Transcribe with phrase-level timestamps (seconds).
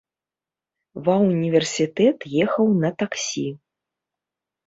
[1.09, 3.43] Ва ўніверсітэт ехаў на таксі.